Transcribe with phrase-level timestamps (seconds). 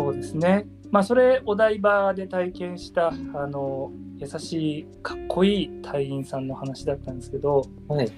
[0.00, 0.66] そうですね。
[0.90, 3.12] まあそれお台場で体験したあ
[3.46, 8.10] の優しいかっこいい隊員さんの話だったんですけど、はい。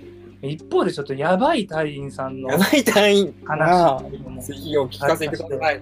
[0.45, 3.35] 一方でちょっとやばい隊員さんのやばい隊員。
[3.45, 4.05] 話
[4.47, 5.77] ぜひお聞かせてください。
[5.77, 5.79] え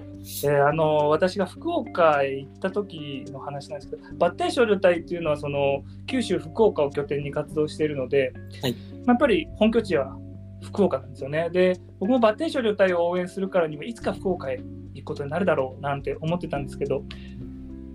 [0.49, 10.15] ーあの私が福岡へ行った時の話なんですけどバッテン少女隊っていうのはその九州福岡を拠点に活動しているので、はいまあやっぱり本拠地は
[10.63, 11.51] 福岡なんですよね。
[11.51, 14.61] で僕もバッテン少女隊を応援するからにはいつか福岡へ
[14.95, 17.01] 行くことになるだろうなんて思ってたんですけど、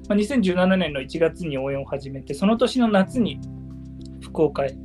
[0.08, 3.39] まあ、2017年の1月に応援を始めてその年の夏に
[4.22, 4.77] 福岡へ、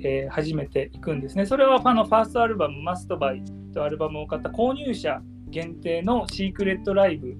[0.00, 1.46] えー初めて行くんですね。
[1.46, 7.36] それはあのファーストアルバム「マストバイ」とアルバムを買った購入者限定のシークレットライブ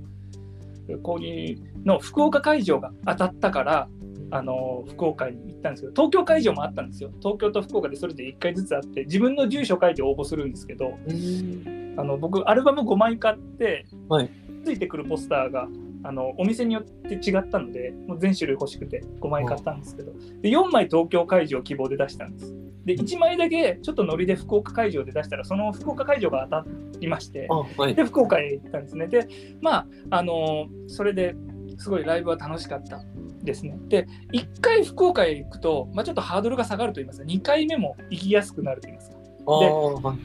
[1.03, 3.89] 購入の福岡会場が当たったから
[4.35, 7.11] あの福岡に行ったんですけど東京会場もあったんですよ。
[7.21, 14.31] 東京と福岡でそれで1回ずつあって自分の住所書いて応募するんですけどうんあの僕アルバム5枚買って、はい。
[14.65, 15.69] ついてくるポスターが
[16.03, 22.55] あのお店によって違ったのでもう全種類欲しくて5枚買ったんですけど、で4枚東京会場希望で出したんです。
[22.85, 26.67] で1枚だけちょっとノリで福岡会場で出したらその福岡会場が当た
[26.99, 27.95] りましてあ、はい。
[27.95, 29.07] で福岡へ行ったんですね。
[29.07, 29.29] で
[29.61, 31.37] まああのそれで
[31.79, 33.03] すごいライブは楽しかった
[33.43, 40.19] ですねで1回福岡へ行くと、まあ、ちょっとハードルが下がると言いますか2回目も行きやすくなると言いますかああ、はい。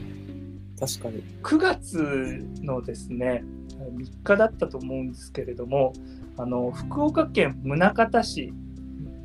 [0.78, 1.22] 確かに。
[1.42, 3.44] 9月のですね
[3.78, 5.92] 3日だったと思うんですけれども
[6.36, 8.52] あの福岡県宗像市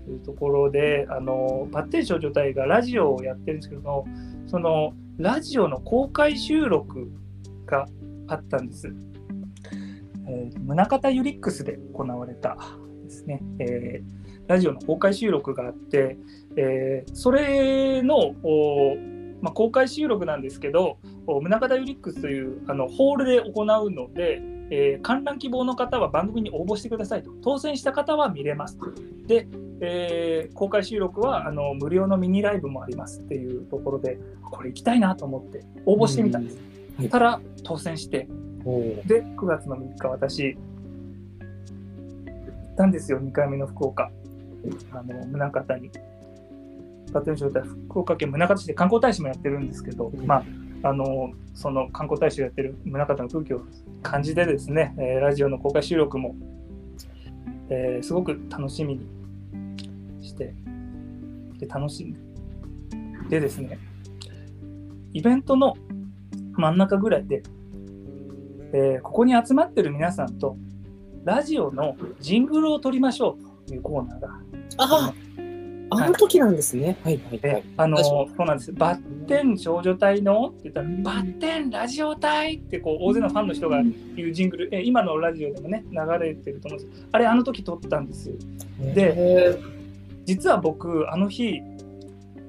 [0.06, 4.06] というところであのバッテン少女隊がラジオをやってるんですけども
[4.48, 7.10] そのラジオの公開収録
[7.66, 7.88] が
[8.28, 8.94] あったんです。
[10.28, 12.58] えー宗像ユリックスで行われた
[13.06, 16.18] ですね、えーラジオの公開収録があって、
[16.56, 18.96] えーそれのお
[19.42, 28.86] まあ、公開収録なんですけど、お宗像ユリックスというあのホールで行うので、えー観覧希望の方は番組に応募してくださいと、当選した方は見れますと。
[29.26, 29.48] で、
[29.82, 36.58] えー公開収録はあの無料のミニライブもありますっていうところで、これ行きたいなと思って応募してみたんです。
[36.58, 37.10] うんはい。
[37.10, 38.28] たら当選して、
[39.06, 40.60] で、9月の3日、私、行
[42.76, 44.12] ったんですよ、2回目の福岡、
[44.92, 45.92] あの宗像に。
[47.88, 50.44] 福岡県宗像市で観光大使もやってるんですけど、うんま
[50.84, 53.62] あ、あのその観光大使をやってる宗像の空気を
[54.04, 56.36] 感じてですね、えーラジオの公開収録も、
[57.70, 59.08] えーすごく楽しみに
[60.22, 60.54] して、
[61.58, 62.20] で楽しんで、
[63.30, 63.80] でですね、
[65.14, 65.76] イベントの
[66.54, 67.44] 真ん中ぐらいで、
[68.74, 70.58] えーここに集まってる皆さんと
[71.26, 74.30] ラジオのジングルを撮りましょうというコーナーが
[74.78, 75.14] あ
[75.90, 76.98] あ、あの時なんですね。
[77.04, 77.72] はいはいはでい。
[77.78, 78.72] あのそうなんです。
[78.72, 83.82] バッテン少女隊のって言ったらバッテンラジオ隊ってこう大勢のファンの人が
[84.16, 87.08] 言うジングル、え今のラジオでもね流れてると思うんです。
[87.12, 88.36] あれあの時撮ったんですよ。
[88.94, 89.58] で
[90.26, 91.60] 実は僕あの日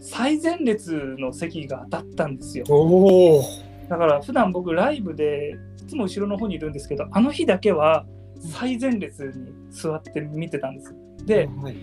[0.01, 2.67] 最前列の席が当たったんですよ。
[2.69, 3.43] おお。
[3.89, 8.05] だから普段僕ライブでいつも後ろの方にいるんですけどあの日だけは
[8.41, 11.77] 最前列に座って見てたんですで、はい、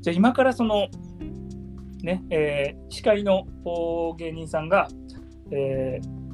[0.00, 0.88] じゃあ今からその
[2.02, 4.88] ね、えー司会のお芸人さんが、
[5.50, 6.24] えー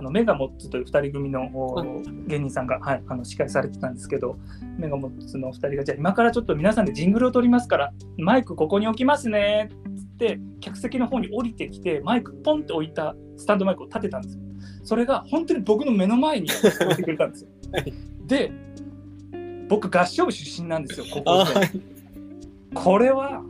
[0.00, 1.50] あのメガモッツという2人組の
[2.26, 4.38] 芸人さんが、はい、あの司会されてたんですけど
[4.78, 14.42] メガモッツの2人がじゃあ今からちょっと皆さんでジングルを取りますからマイクここに置きますねっつって客席の方に降りてきてマイクポンって置いたスタンドマイクを立てたんですよ。
[14.84, 17.92] それが本当に僕の目の前に置いてくれたんですよはい。
[18.30, 18.52] で
[19.68, 21.80] 僕合唱部出身なんですよ高あ校生。
[22.74, 23.42] これは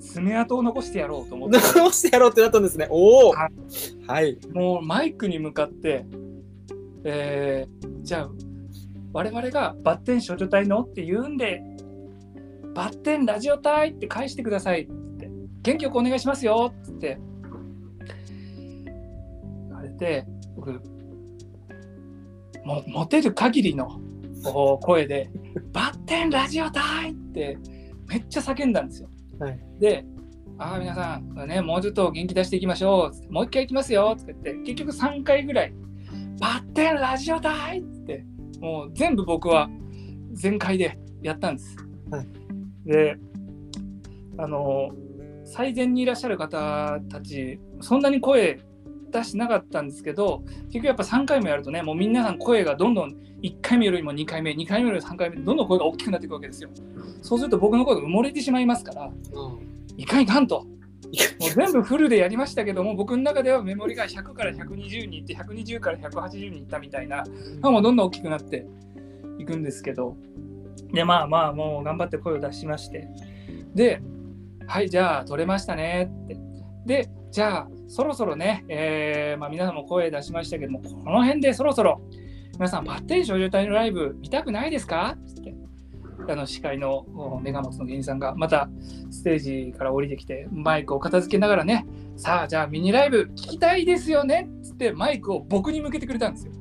[0.00, 2.86] 爪痕を残してやろうと思って直してやろうってなったんですね。
[2.90, 3.30] おお。
[3.30, 3.48] は
[4.06, 4.38] はい。
[4.52, 6.04] もうマイクに向かって、
[7.04, 8.30] えーじゃあ
[9.14, 11.62] 我々がバッテン少女隊のって言うんで
[12.74, 14.86] バッテンラジオ隊って返してくださいっ
[15.18, 15.30] て
[15.62, 17.18] 元気よくお願いしますよって
[18.84, 20.72] 言われて僕
[22.64, 24.00] も持てる限りの
[24.46, 25.30] お声で
[25.72, 27.58] 「バッテンラジオ隊!」って
[28.08, 29.08] めっちゃ叫んだんですよ。
[29.38, 30.04] はいで
[30.56, 33.32] ああ、皆さん、ね、もうちょっと元気出していきましょう。
[33.32, 34.14] もう一回いきますよ。
[34.16, 35.74] って言って、結局3回ぐらい、
[36.40, 38.24] バッテンラジオ隊って、
[38.60, 39.68] もう全部僕は
[40.32, 41.76] 全開でやったんです。
[42.10, 42.28] はい
[42.86, 43.16] で、
[44.38, 44.90] あの、
[45.44, 48.60] 最前にいらっしゃる方たち、そんなに声
[49.18, 56.70] 出してなかったんですけど、結局やっぱ3回もやるとね、もう皆さん声がどんどん1回目よりも2回目、2回目よりも3回目、どんどん声が大きくなっていくわけですよ。
[57.22, 59.10] そうすると僕の声が埋もれてしまいますから、
[59.96, 60.66] いかんいかんと。
[61.38, 67.24] もう全部フルでやりましたけども、僕の中ではメモリが100から120に行って、120から180に行ったみたいな、
[67.62, 68.66] あもうどんどん大きくなって、
[69.38, 70.16] 行くんですけど、
[70.92, 73.08] で、まあまあ、もう頑張って声を出しまして、
[73.74, 74.00] で、
[74.66, 76.36] はい、じゃあ、取れましたねって。
[76.86, 82.00] で、じゃあ、そろそろね、えーまあ、皆さんも声出しましたけども、この辺でそろそろ、
[82.54, 85.16] 皆さん、バッテリー少女隊のライブ見たくないですか？
[85.16, 85.54] って。
[86.26, 88.70] あの司会のおメガモツの芸人さんがまた
[89.10, 91.86] ステージから降りてきてマイクを片付けながらね
[92.16, 94.48] さあじゃあミニライブ聞きたいですよね？
[94.60, 96.52] っつってマイクを僕に向けてくれたんですよ。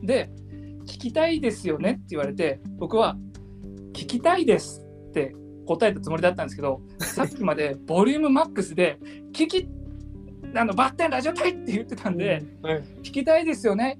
[0.00, 0.30] で
[0.82, 1.92] 聞きたいですよね？
[1.92, 3.16] って言われて僕は
[3.94, 5.34] 聞きたいですって
[5.66, 9.00] 答えたつもりだったんですけどさっきまでボリュームマックスで
[9.32, 9.68] 聞き
[10.56, 13.98] あのバッテンラジオ隊って言ってたんで、はい聞きたいですよね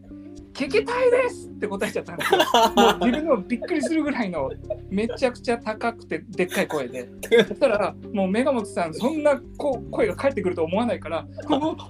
[0.54, 2.38] 聞きたいですって答えちゃったんですよ。
[2.76, 4.52] もう自分でもびっくりするぐらいの
[4.88, 7.08] めちゃくちゃ高くてでっかい声で。
[7.48, 11.26] そしたらもうメガモトさんそんなこ声が返ってくると思わないから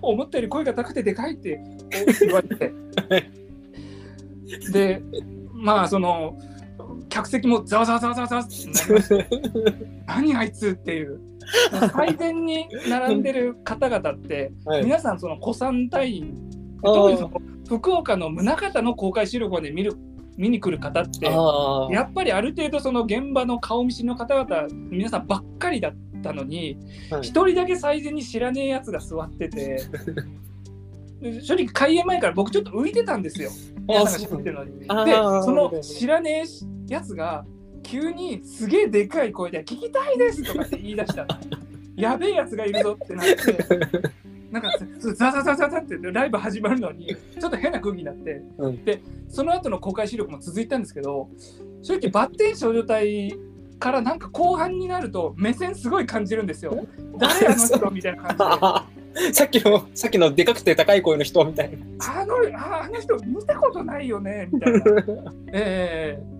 [0.00, 1.60] お思ったより声が高くてでかいって
[2.22, 2.72] 言われて。
[4.72, 5.02] で
[5.52, 6.38] まあその
[7.10, 9.26] 客席もざわざわざわざわってなりまして
[10.08, 11.20] 何あいつっていう
[11.94, 14.84] 最前に並んでる方々ってはい。
[14.84, 16.34] 皆さんその古参隊員
[16.82, 19.94] 特にその福岡の宗像の公開収録まで見る
[20.36, 26.76] 見に来る方ってあやっぱりある程度その現場の顔見知りの方々皆さんばっかりだったのに
[27.10, 29.88] あ、一、人だけ最前に知らねえやつが座ってて
[31.20, 33.50] で正直開演前から僕ちょっと浮いてたんですよ。
[33.86, 34.80] 皆さんが喋ってるのに。
[34.80, 37.46] でその知らねえやつが
[37.84, 41.28] 急にすげえでかい声で「聞きたいです」とかって言い出したの
[41.96, 43.34] やべえやつがいるぞってなって
[44.50, 44.70] なんか
[45.00, 51.28] ザザザザザってライブ始まるのにちょっと変な空気になって、うんでその後の公開収録も続いたんですけど
[51.82, 53.36] 正直バッテン少女隊
[53.80, 56.86] からなんか後半になると目線すごい感じるんですよ。
[57.18, 58.94] 誰あの人みたいな感じで。
[59.32, 61.76] さっきのさっきのでかくて高い声の人みたいな。
[62.20, 64.80] あのああの人見たことないよねみたいな。
[65.52, 66.33] ええ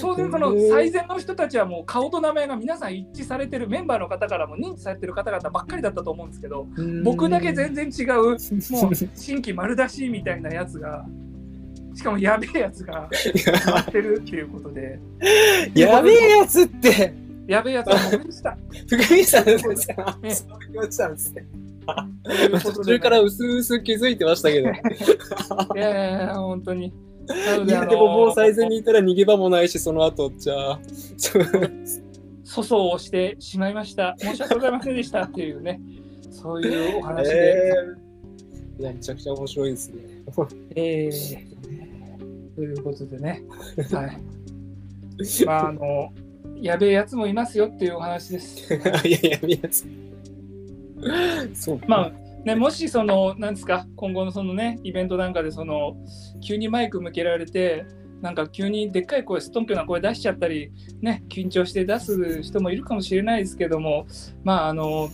[0.00, 6.66] 当然その最前の人たちはもう顔と名前が皆さん一致されてるメンバーの方からも認知されてる方々ばっかりだったと思うんですけど
[7.04, 11.06] 僕だけ全然違う もう新規丸出しみたいなやつが
[11.94, 13.08] しかもやべえやつが
[13.66, 15.00] やってるっていうことで
[15.74, 17.14] やべえやつって
[17.50, 18.56] やべえやつが僕でした。
[18.88, 20.34] 福見さんですかええ
[20.90, 21.46] そんですね。
[22.62, 24.68] 途中から薄々気づいてましたけど。
[25.74, 26.92] いやいや本当に。
[27.88, 30.80] でももう最前にいたら逃げ場もないし、その後じゃあ。
[31.16, 31.42] そう
[32.50, 34.16] 粗相をしてしまいました。
[34.18, 35.80] 申し訳ございませんでしたっていうね、
[36.30, 37.66] そういうお話で。
[37.68, 38.10] えー
[38.80, 40.02] いや、めちゃくちゃ面白いですね。
[40.74, 41.60] えー
[42.56, 43.42] ということでね、
[43.92, 44.18] はい。
[45.46, 46.12] まあ、あの、
[46.56, 48.72] やべえやつもいますよっていうお話です。
[49.06, 51.54] いやいや、皆さん。
[51.54, 51.80] そう。
[51.86, 52.12] まあ、
[52.44, 55.96] ね、もしその、なんですか、今後のそのね、イベントなんかで、その、
[56.40, 57.84] 急にマイク向けられて、
[58.22, 64.06] なんか急にでっかい声、ストンピョな声出しちゃったり、ね、緊張して出す人もいるかもしれないですけども、
[64.44, 65.10] まあ、あの、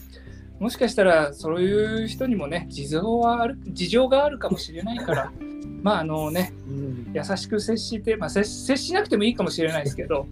[0.59, 5.33] もしかしたらそういう人にもね、事情はある事情があるかもしれないから、
[5.83, 10.27] まあ、あのね、うん優しく接して、まあ、接接しなくてもいいかもしれないですけど、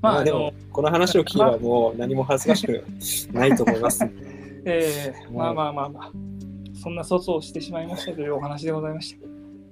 [0.00, 2.84] まあ、まあでも、この話を聞けばもう何も恥ずかしく
[3.32, 4.06] ないと思います。
[4.66, 6.12] えーまあまあまあまあ、
[6.74, 9.16] そんな粗相をしてしまいましたというお話でございまし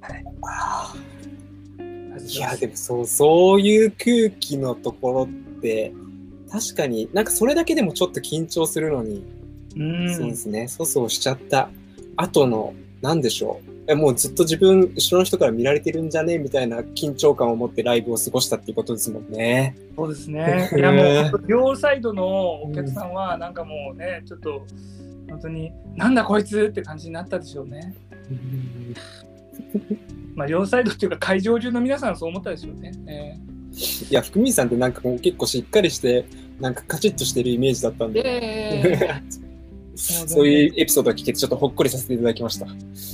[0.00, 0.12] た。
[0.12, 0.24] はい。
[2.26, 5.92] いや、でもそう、そういう空気のところって、
[6.50, 9.24] 確かになんかそれだけでもちょっと緊張するのに、
[9.76, 11.70] うんそうですね、粗相しちゃった
[12.16, 13.73] 後の、なんでしょう。
[13.86, 16.38] えもうずっと自分、後ろの人から見られてるんじゃね？
[16.38, 19.76] みたいな緊張感を持ってライブを過ごしたっていうことですもんね。
[19.96, 20.70] そうですね。
[20.76, 21.02] いやも
[21.36, 24.64] う両サイドのお客さんはなんかもうね、ちょっと
[25.28, 27.94] 本当になんだこいつって感じになったでしょうね。
[30.34, 32.92] まあ両サイドっていうか会場中の皆さんはそう思ったでしょうね。
[33.06, 33.36] え
[34.10, 36.24] いや、福水さんってなんかもう結構しっかりして、
[36.60, 38.22] なんかカチッとしてるイメージだったんで、
[39.96, 42.66] そういうエピソードを聞けてちょっとほっこりさせていただきました。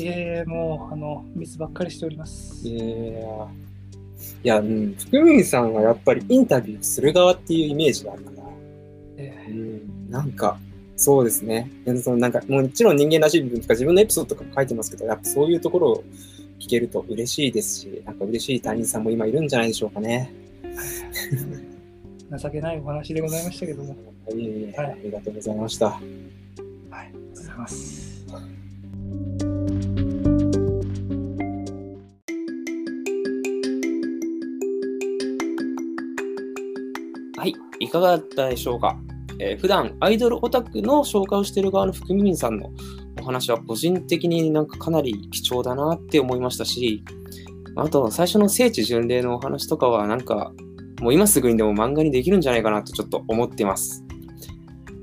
[0.02, 2.66] えー、もうあのミスばっかりしております。
[2.66, 2.84] いや
[4.42, 8.42] いや、うん、福水さんはやっぱりインタビューする側っていうイメージがあるから、
[9.18, 10.58] えうん、なんか、
[10.96, 11.70] そうですね。
[11.84, 16.04] でそのなんかもちろん人間らしい部分とか自分のエピソードとかも書いてますけど、やっぱそういうところを
[16.58, 20.32] 聞けると嬉しいですし、なんか嬉しい他人さんも今いるんじゃないでしょうかね。
[20.62, 21.70] ー
[22.38, 23.96] 情けないお話でございましたけども。
[24.36, 26.00] いえいえはいありがとうございました。
[26.90, 28.26] はい、ありがとうございます。
[37.36, 38.98] はい、いかがだったでしょうか？
[39.38, 42.70] えー普段アイドルオタクの紹介をしている側の福耳さんの
[43.20, 47.02] お話は個人的になんかかなり貴重だなって思いましたし、
[47.76, 50.52] あと、最初の聖地巡礼のお話とかは、なんか、
[51.00, 54.04] もう今すぐにでも漫画にできるんじゃないかなとちょっと思っています。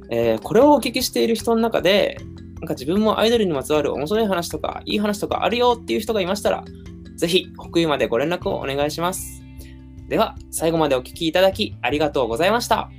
[0.09, 2.17] えー、これをお聞きしている人の中で、
[2.59, 6.65] なんか自分もアイドルにまつわる面白い話とか、いい話とかあるよっていう人がいましたら、
[7.15, 9.43] ぜひ、北緯までご連絡をお願いします。
[10.07, 12.89] では、最後までお聞きいただきありがとうございました。